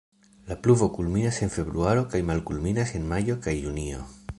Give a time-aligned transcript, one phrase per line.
[0.51, 4.07] La pluvo kulminas en februaro kaj malkulminas en majo kaj junio.